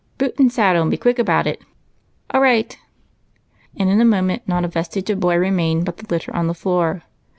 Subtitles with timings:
[0.17, 1.61] Boot and saddle, and be quick about it.""
[2.33, 2.75] All rio ht!"
[3.77, 6.55] And in a moment not a vestiere of boy remained but the litter on the
[6.55, 7.03] floor.